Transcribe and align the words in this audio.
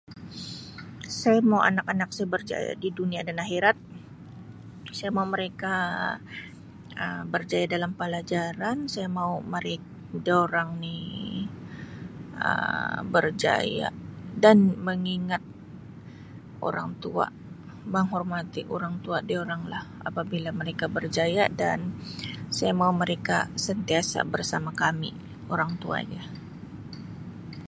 Saya 1.21 1.39
mau 1.49 1.61
anak-anak 1.69 2.09
saya 2.15 2.27
berjaya 2.35 2.71
di 2.83 2.89
dunia 2.99 3.21
dan 3.27 3.37
akhirat 3.45 3.77
saya 4.97 5.11
mau 5.17 5.27
mereka 5.35 5.73
Um 7.03 7.23
berjaya 7.33 7.65
dalam 7.73 7.91
palajaran 8.01 8.77
saya 8.93 9.09
mau 9.19 9.33
merek 9.53 9.81
dorang 10.27 10.69
ni 10.85 10.99
Um 12.49 12.99
berjaya 13.15 13.87
dan 14.43 14.57
mengingat 14.87 15.43
orang 16.67 16.89
tua 17.03 17.25
menghormati 17.95 18.61
orang 18.75 18.95
tua 19.05 19.17
dorang 19.31 19.61
lah 19.73 19.83
apabila 20.09 20.49
mereka 20.61 20.85
berjaya 20.97 21.43
dan 21.61 21.79
saya 22.57 22.73
mau 22.81 22.91
mereka 23.03 23.37
sentiasa 23.67 24.19
bersama 24.33 24.71
kami 24.83 25.09
orang 25.53 25.71
tua 25.81 25.97
dia. 26.09 26.25